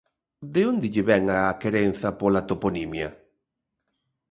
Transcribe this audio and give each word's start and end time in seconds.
De 0.53 0.61
onde 0.71 0.87
lle 0.93 1.03
vén 1.09 1.23
a 1.37 1.57
querenza 1.61 2.09
pola 2.19 2.45
toponimia? 2.49 3.09